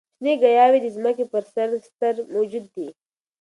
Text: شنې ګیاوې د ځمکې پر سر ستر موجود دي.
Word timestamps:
شنې 0.17 0.33
ګیاوې 0.43 0.79
د 0.81 0.87
ځمکې 0.95 1.25
پر 1.31 1.43
سر 1.53 1.69
ستر 1.87 2.15
موجود 2.33 2.65
دي. 2.75 2.87